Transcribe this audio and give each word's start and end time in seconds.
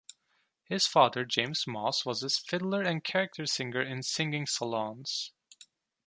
His 0.63 0.87
father 0.87 1.25
James 1.25 1.67
Moss 1.67 2.07
was 2.07 2.23
a 2.23 2.29
fiddler 2.31 2.81
and 2.81 3.03
character 3.03 3.45
singer 3.45 3.83
in 3.83 4.01
singing 4.01 4.47
saloons. 4.47 5.31